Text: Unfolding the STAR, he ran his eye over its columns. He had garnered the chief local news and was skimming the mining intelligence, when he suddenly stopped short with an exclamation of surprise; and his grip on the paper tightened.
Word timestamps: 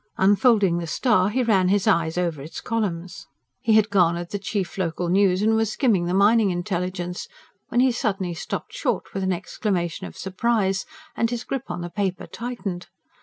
Unfolding 0.17 0.79
the 0.79 0.87
STAR, 0.87 1.29
he 1.29 1.43
ran 1.43 1.67
his 1.67 1.85
eye 1.87 2.11
over 2.17 2.41
its 2.41 2.59
columns. 2.59 3.27
He 3.59 3.73
had 3.73 3.91
garnered 3.91 4.31
the 4.31 4.39
chief 4.39 4.79
local 4.79 5.09
news 5.09 5.43
and 5.43 5.53
was 5.55 5.71
skimming 5.71 6.05
the 6.05 6.15
mining 6.15 6.49
intelligence, 6.49 7.27
when 7.67 7.81
he 7.81 7.91
suddenly 7.91 8.33
stopped 8.33 8.73
short 8.73 9.13
with 9.13 9.21
an 9.21 9.31
exclamation 9.31 10.07
of 10.07 10.17
surprise; 10.17 10.87
and 11.15 11.29
his 11.29 11.43
grip 11.43 11.65
on 11.69 11.81
the 11.81 11.89
paper 11.91 12.25
tightened. 12.25 12.87